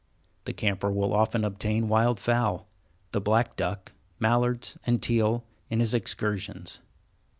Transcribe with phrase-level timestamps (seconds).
[0.45, 2.67] The camper will often obtain wild fowl,
[3.11, 6.81] the black duck, mallards, and teal, in his excursions.